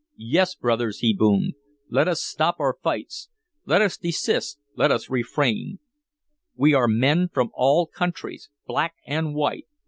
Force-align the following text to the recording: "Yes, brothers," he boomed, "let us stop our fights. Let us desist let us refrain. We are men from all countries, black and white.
"Yes, 0.17 0.55
brothers," 0.55 1.01
he 1.01 1.13
boomed, 1.13 1.53
"let 1.91 2.07
us 2.07 2.23
stop 2.23 2.55
our 2.57 2.75
fights. 2.81 3.29
Let 3.67 3.83
us 3.83 3.97
desist 3.97 4.57
let 4.75 4.89
us 4.89 5.11
refrain. 5.11 5.77
We 6.55 6.73
are 6.73 6.87
men 6.87 7.29
from 7.31 7.51
all 7.53 7.85
countries, 7.85 8.49
black 8.65 8.95
and 9.05 9.35
white. 9.35 9.67